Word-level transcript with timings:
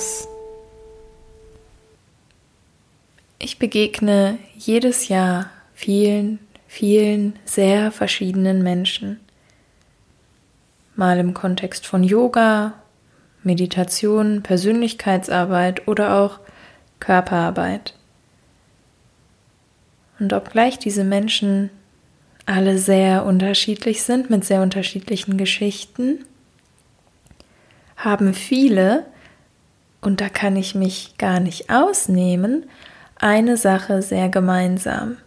Balance. 0.00 0.28
Ich 3.38 3.58
begegne 3.58 4.38
jedes 4.56 5.08
Jahr 5.08 5.50
vielen, 5.74 6.38
vielen 6.66 7.38
sehr 7.44 7.92
verschiedenen 7.92 8.62
Menschen. 8.62 9.20
Mal 10.96 11.18
im 11.18 11.34
Kontext 11.34 11.86
von 11.86 12.04
Yoga, 12.04 12.74
Meditation, 13.42 14.42
Persönlichkeitsarbeit 14.42 15.88
oder 15.88 16.16
auch 16.18 16.40
Körperarbeit. 16.98 17.94
Und 20.18 20.34
obgleich 20.34 20.78
diese 20.78 21.04
Menschen 21.04 21.70
alle 22.44 22.76
sehr 22.76 23.24
unterschiedlich 23.24 24.02
sind, 24.02 24.28
mit 24.28 24.44
sehr 24.44 24.60
unterschiedlichen 24.60 25.38
Geschichten, 25.38 26.26
haben 27.96 28.34
viele, 28.34 29.06
und 30.00 30.20
da 30.20 30.28
kann 30.28 30.56
ich 30.56 30.74
mich 30.74 31.16
gar 31.18 31.40
nicht 31.40 31.70
ausnehmen, 31.70 32.68
eine 33.16 33.56
Sache 33.56 34.02
sehr 34.02 34.28
gemeinsam. 34.28 35.18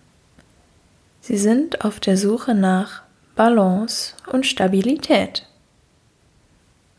Sie 1.22 1.38
sind 1.38 1.86
auf 1.86 2.00
der 2.00 2.18
Suche 2.18 2.56
nach 2.56 3.04
Balance 3.36 4.16
und 4.32 4.46
Stabilität. 4.46 5.48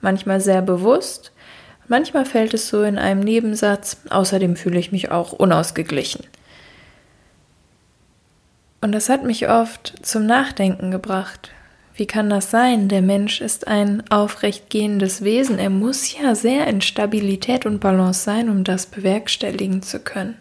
Manchmal 0.01 0.41
sehr 0.41 0.63
bewusst, 0.63 1.33
manchmal 1.89 2.25
fällt 2.25 2.55
es 2.55 2.69
so 2.69 2.83
in 2.83 2.99
einem 2.99 3.21
Nebensatz, 3.21 3.99
außerdem 4.11 4.57
fühle 4.57 4.79
ich 4.79 4.93
mich 4.93 5.11
auch 5.11 5.33
unausgeglichen. 5.33 6.27
Und 8.81 8.93
das 8.93 9.09
hat 9.09 9.25
mich 9.25 9.49
oft 9.49 9.95
zum 10.03 10.27
Nachdenken 10.27 10.91
gebracht. 10.91 11.51
Wie 11.97 12.07
kann 12.07 12.29
das 12.29 12.51
sein? 12.51 12.89
Der 12.89 13.03
Mensch 13.03 13.41
ist 13.41 13.69
ein 13.69 14.03
aufrecht 14.11 14.69
gehendes 14.69 15.23
Wesen. 15.23 15.59
Er 15.59 15.71
muss 15.71 16.13
ja 16.19 16.35
sehr 16.35 16.67
in 16.67 16.81
Stabilität 16.81 17.67
und 17.67 17.79
Balance 17.79 18.25
sein, 18.25 18.49
um 18.49 18.65
das 18.65 18.87
bewerkstelligen 18.87 19.81
zu 19.83 20.01
können. 20.01 20.37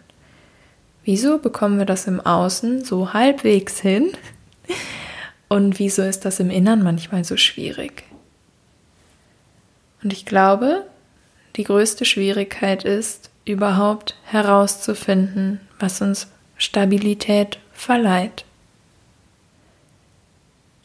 Wieso 1.05 1.37
bekommen 1.37 1.77
wir 1.77 1.85
das 1.85 2.07
im 2.07 2.19
Außen 2.21 2.83
so 2.83 3.13
halbwegs 3.13 3.79
hin? 3.79 4.11
Und 5.47 5.77
wieso 5.77 6.01
ist 6.01 6.25
das 6.25 6.39
im 6.39 6.49
Innern 6.49 6.81
manchmal 6.81 7.23
so 7.23 7.37
schwierig? 7.37 8.05
Und 10.01 10.11
ich 10.11 10.25
glaube, 10.25 10.85
die 11.55 11.65
größte 11.65 12.05
Schwierigkeit 12.05 12.83
ist, 12.83 13.29
überhaupt 13.45 14.15
herauszufinden, 14.23 15.59
was 15.79 16.01
uns 16.01 16.27
Stabilität 16.57 17.59
verleiht. 17.73 18.45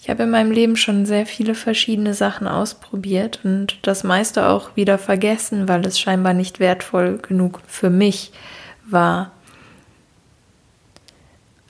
Ich 0.00 0.08
habe 0.08 0.22
in 0.22 0.30
meinem 0.30 0.52
Leben 0.52 0.76
schon 0.76 1.06
sehr 1.06 1.26
viele 1.26 1.54
verschiedene 1.54 2.14
Sachen 2.14 2.46
ausprobiert 2.46 3.40
und 3.42 3.78
das 3.82 4.04
meiste 4.04 4.46
auch 4.48 4.76
wieder 4.76 4.96
vergessen, 4.96 5.68
weil 5.68 5.84
es 5.84 5.98
scheinbar 5.98 6.34
nicht 6.34 6.60
wertvoll 6.60 7.18
genug 7.18 7.60
für 7.66 7.90
mich 7.90 8.32
war. 8.86 9.32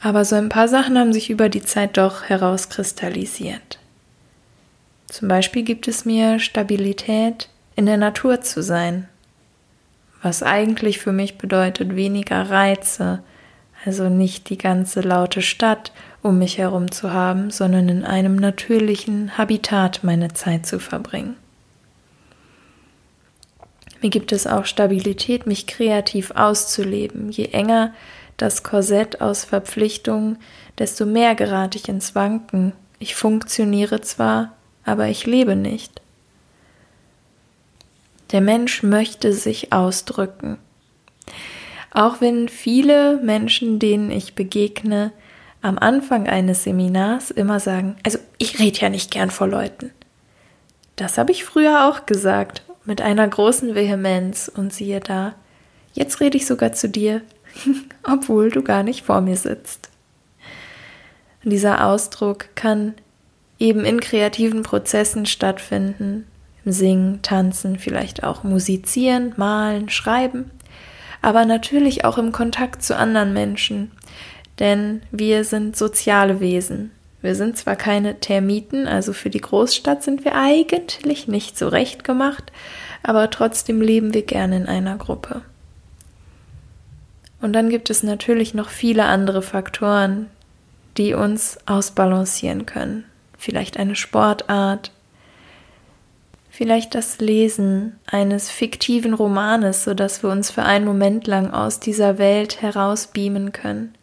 Aber 0.00 0.24
so 0.24 0.36
ein 0.36 0.50
paar 0.50 0.68
Sachen 0.68 0.98
haben 0.98 1.12
sich 1.12 1.30
über 1.30 1.48
die 1.48 1.62
Zeit 1.62 1.96
doch 1.96 2.24
herauskristallisiert. 2.24 3.78
Zum 5.06 5.28
Beispiel 5.28 5.62
gibt 5.62 5.88
es 5.88 6.04
mir 6.04 6.38
Stabilität, 6.38 7.48
in 7.76 7.86
der 7.86 7.96
Natur 7.96 8.42
zu 8.42 8.62
sein, 8.62 9.08
was 10.22 10.42
eigentlich 10.42 10.98
für 10.98 11.12
mich 11.12 11.38
bedeutet 11.38 11.96
weniger 11.96 12.50
Reize, 12.50 13.22
also 13.84 14.08
nicht 14.08 14.50
die 14.50 14.58
ganze 14.58 15.00
laute 15.00 15.40
Stadt 15.42 15.92
um 16.22 16.38
mich 16.38 16.58
herum 16.58 16.91
zu 16.91 17.12
haben, 17.12 17.50
sondern 17.50 17.88
in 17.88 18.05
einem 18.05 18.36
natürlichen 18.36 19.38
Habitat 19.38 20.02
meine 20.02 20.33
Zeit 20.34 20.66
zu 20.66 20.80
verbringen. 20.80 21.36
Mir 24.00 24.10
gibt 24.10 24.32
es 24.32 24.47
auch 24.47 24.65
Stabilität, 24.65 25.47
mich 25.47 25.66
kreativ 25.66 26.31
auszuleben. 26.32 27.31
Je 27.31 27.47
enger 27.47 27.92
das 28.37 28.62
Korsett 28.62 29.20
aus 29.20 29.44
Verpflichtungen, 29.44 30.38
desto 30.78 31.04
mehr 31.04 31.34
gerate 31.34 31.78
ich 31.78 31.88
ins 31.88 32.15
Wanken. 32.15 32.72
Ich 33.00 33.16
funktioniere 33.16 34.00
zwar, 34.00 34.53
aber 34.84 35.09
ich 35.09 35.26
lebe 35.26 35.56
nicht. 35.56 36.00
Der 38.31 38.41
Mensch 38.41 38.82
möchte 38.82 39.32
sich 39.32 39.72
ausdrücken. 39.72 40.59
Auch 41.91 42.21
wenn 42.21 42.48
viele 42.48 43.16
Menschen, 43.16 43.78
denen 43.78 44.10
ich 44.10 44.34
begegne, 44.34 45.10
am 45.60 45.78
Anfang 45.78 46.28
eines 46.28 46.64
Seminars 46.64 47.30
immer 47.30 47.60
sagen, 47.60 47.96
also 48.04 48.19
ich 48.38 48.58
rede 48.58 48.78
ja 48.80 48.88
nicht 48.88 49.10
gern 49.10 49.30
vor 49.30 49.48
Leuten. 49.48 49.91
Das 50.96 51.19
habe 51.19 51.32
ich 51.32 51.44
früher 51.44 51.88
auch 51.88 52.06
gesagt, 52.06 52.62
mit 52.84 53.00
einer 53.00 53.26
großen 53.26 53.74
Vehemenz 53.74 54.50
und 54.52 54.72
siehe 54.72 55.00
da, 55.00 55.34
jetzt 55.92 56.20
rede 56.20 56.36
ich 56.36 56.47
sogar 56.47 56.72
zu 56.72 56.88
dir, 56.88 57.22
obwohl 58.02 58.50
du 58.50 58.62
gar 58.62 58.82
nicht 58.82 59.04
vor 59.04 59.20
mir 59.20 59.36
sitzt. 59.36 59.91
Und 61.44 61.50
dieser 61.50 61.84
Ausdruck 61.86 62.48
kann 62.54 62.94
eben 63.58 63.84
in 63.84 64.00
kreativen 64.00 64.62
Prozessen 64.62 65.26
stattfinden, 65.26 66.26
im 66.64 66.72
Singen, 66.72 67.22
Tanzen, 67.22 67.78
vielleicht 67.78 68.24
auch 68.24 68.42
musizieren, 68.42 69.34
malen, 69.36 69.88
schreiben 69.88 70.50
aber 71.22 71.44
natürlich 71.44 72.04
auch 72.04 72.18
im 72.18 72.32
Kontakt 72.32 72.82
zu 72.82 72.97
anderen 72.97 73.32
Menschen, 73.32 73.91
denn 74.58 75.02
wir 75.10 75.44
sind 75.44 75.76
soziale 75.76 76.41
Wesen. 76.41 76.91
Wir 77.20 77.34
sind 77.34 77.58
zwar 77.58 77.76
keine 77.76 78.20
Termiten, 78.20 78.86
also 78.86 79.12
für 79.12 79.30
die 79.30 79.41
Großstadt 79.41 80.02
sind 80.02 80.24
wir 80.24 80.34
eigentlich 80.34 81.26
nicht 81.26 81.58
so 81.58 81.69
recht 81.69 82.04
gemacht, 82.04 82.52
aber 83.02 83.30
trotzdem 83.30 83.80
leben 83.80 84.14
wir 84.14 84.22
gerne 84.22 84.56
in 84.56 84.66
einer 84.66 84.97
Gruppe. 84.97 85.42
Und 87.41 87.52
dann 87.52 87.70
gibt 87.70 87.91
es 87.91 88.02
natürlich 88.02 88.54
noch 88.54 88.68
viele 88.68 89.04
andere 89.04 89.42
Faktoren, 89.42 90.26
die 90.97 91.14
uns 91.14 91.58
ausbalancieren 91.66 92.66
können. 92.66 93.04
Vielleicht 93.36 93.76
eine 93.78 93.94
Sportart, 93.94 94.91
Vielleicht 96.58 96.97
das 96.97 97.20
Lesen 97.20 98.00
eines 98.04 98.50
fiktiven 98.50 99.14
Romanes, 99.14 99.84
sodass 99.84 100.24
wir 100.24 100.30
uns 100.30 100.50
für 100.50 100.64
einen 100.64 100.84
Moment 100.84 101.28
lang 101.28 101.52
aus 101.52 101.78
dieser 101.78 102.18
Welt 102.18 102.60
herausbeamen 102.60 103.52
können. 103.52 103.94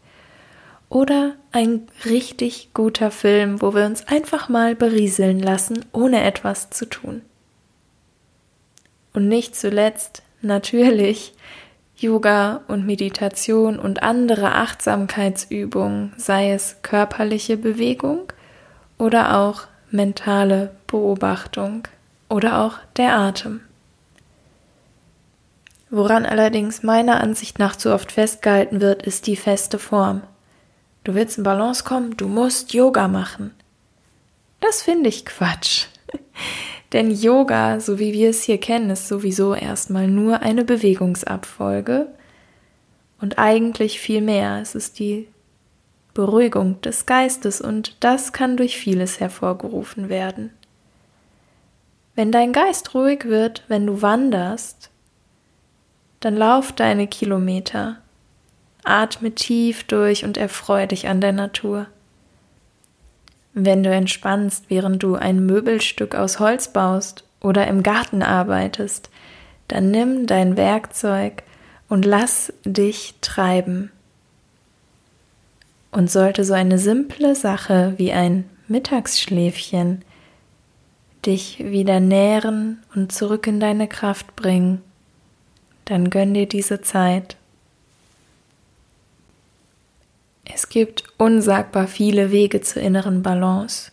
Oder 0.95 1.33
ein 1.51 1.89
richtig 2.05 2.69
guter 2.73 3.11
Film, 3.11 3.61
wo 3.61 3.75
wir 3.75 3.85
uns 3.85 4.07
einfach 4.07 4.47
mal 4.47 4.75
berieseln 4.75 5.41
lassen, 5.41 5.83
ohne 5.91 6.23
etwas 6.23 6.69
zu 6.69 6.85
tun. 6.85 7.21
Und 9.11 9.27
nicht 9.27 9.57
zuletzt 9.57 10.23
natürlich 10.41 11.33
Yoga 11.97 12.61
und 12.69 12.85
Meditation 12.85 13.77
und 13.77 14.03
andere 14.03 14.53
Achtsamkeitsübungen, 14.53 16.13
sei 16.15 16.53
es 16.53 16.77
körperliche 16.81 17.57
Bewegung 17.57 18.31
oder 18.97 19.37
auch 19.37 19.63
mentale 19.91 20.71
Beobachtung 20.87 21.89
oder 22.29 22.61
auch 22.61 22.77
der 22.95 23.17
Atem. 23.17 23.59
Woran 25.89 26.25
allerdings 26.25 26.83
meiner 26.83 27.19
Ansicht 27.19 27.59
nach 27.59 27.75
zu 27.75 27.93
oft 27.93 28.13
festgehalten 28.13 28.79
wird, 28.79 29.03
ist 29.03 29.27
die 29.27 29.35
feste 29.35 29.77
Form. 29.77 30.21
Du 31.05 31.13
willst 31.13 31.37
in 31.37 31.43
Balance 31.43 31.83
kommen, 31.83 32.17
du 32.17 32.27
musst 32.27 32.73
Yoga 32.73 33.07
machen. 33.07 33.53
Das 34.59 34.81
finde 34.81 35.07
ich 35.07 35.25
Quatsch. 35.25 35.85
Denn 36.93 37.11
Yoga, 37.11 37.79
so 37.79 37.99
wie 37.99 38.11
wir 38.11 38.31
es 38.31 38.41
hier 38.41 38.59
kennen, 38.59 38.89
ist 38.89 39.07
sowieso 39.07 39.53
erstmal 39.53 40.07
nur 40.07 40.41
eine 40.41 40.65
Bewegungsabfolge 40.65 42.07
und 43.21 43.37
eigentlich 43.37 43.99
viel 43.99 44.21
mehr. 44.21 44.59
Es 44.61 44.73
ist 44.73 44.97
die 44.97 45.27
Beruhigung 46.15 46.81
des 46.81 47.05
Geistes 47.05 47.61
und 47.61 47.97
das 47.99 48.33
kann 48.33 48.57
durch 48.57 48.75
vieles 48.75 49.19
hervorgerufen 49.19 50.09
werden. 50.09 50.51
Wenn 52.15 52.31
dein 52.31 52.51
Geist 52.51 52.95
ruhig 52.95 53.25
wird, 53.25 53.63
wenn 53.67 53.85
du 53.85 54.01
wanderst, 54.01 54.89
dann 56.19 56.35
lauf 56.35 56.71
deine 56.71 57.05
Kilometer, 57.05 57.97
atme 58.85 59.31
tief 59.31 59.83
durch 59.83 60.23
und 60.23 60.37
erfreue 60.37 60.87
dich 60.87 61.07
an 61.07 61.21
der 61.21 61.33
Natur. 61.33 61.87
Wenn 63.53 63.83
du 63.83 63.89
entspannst, 63.89 64.65
während 64.69 65.01
du 65.01 65.15
ein 65.15 65.45
Möbelstück 65.45 66.15
aus 66.15 66.39
Holz 66.39 66.69
baust 66.69 67.23
oder 67.41 67.67
im 67.67 67.83
Garten 67.83 68.21
arbeitest, 68.21 69.09
dann 69.67 69.91
nimm 69.91 70.27
dein 70.27 70.57
Werkzeug 70.57 71.43
und 71.87 72.05
lass 72.05 72.53
dich 72.65 73.15
treiben. 73.21 73.91
Und 75.91 76.11
sollte 76.11 76.43
so 76.43 76.53
eine 76.53 76.77
simple 76.77 77.35
Sache 77.35 77.93
wie 77.97 78.11
ein 78.11 78.49
Mittagsschläfchen 78.67 80.03
dich 81.25 81.59
wieder 81.59 81.99
nähren 81.99 82.83
und 82.93 83.11
zurück 83.11 83.47
in 83.47 83.59
deine 83.59 83.87
Kraft 83.87 84.35
bringen, 84.35 84.81
dann 85.85 86.09
gönn 86.09 86.33
dir 86.33 86.47
diese 86.47 86.81
Zeit. 86.81 87.37
Es 90.45 90.69
gibt 90.69 91.03
unsagbar 91.17 91.87
viele 91.87 92.31
Wege 92.31 92.61
zur 92.61 92.81
inneren 92.81 93.23
Balance. 93.23 93.91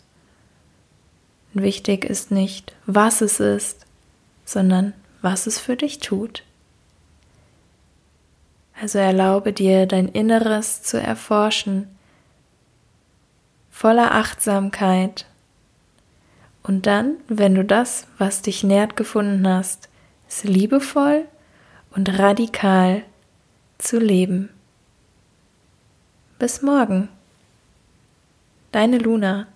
Wichtig 1.54 2.04
ist 2.04 2.30
nicht, 2.30 2.74
was 2.86 3.20
es 3.20 3.40
ist, 3.40 3.86
sondern 4.44 4.92
was 5.22 5.46
es 5.46 5.58
für 5.58 5.76
dich 5.76 5.98
tut. 5.98 6.44
Also 8.80 8.98
erlaube 8.98 9.52
dir, 9.52 9.86
dein 9.86 10.08
Inneres 10.08 10.82
zu 10.82 11.00
erforschen, 11.00 11.88
voller 13.70 14.12
Achtsamkeit. 14.12 15.26
Und 16.62 16.86
dann, 16.86 17.16
wenn 17.28 17.54
du 17.54 17.64
das, 17.64 18.06
was 18.18 18.42
dich 18.42 18.62
nährt, 18.62 18.96
gefunden 18.96 19.46
hast, 19.46 19.88
es 20.28 20.44
liebevoll 20.44 21.26
und 21.90 22.18
radikal 22.18 23.02
zu 23.78 23.98
leben. 23.98 24.48
Bis 26.42 26.60
morgen. 26.60 27.08
Deine 28.72 28.98
Luna. 28.98 29.46